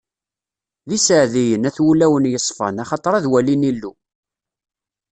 D 0.89 0.91
iseɛdiyen, 0.97 1.67
at 1.69 1.77
wulawen 1.83 2.29
yeṣfan, 2.31 2.81
axaṭer 2.83 3.13
ad 3.15 3.25
walin 3.31 3.67
Illu! 3.71 3.91